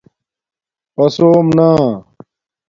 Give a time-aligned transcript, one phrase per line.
[0.95, 1.69] پسُوم نݴ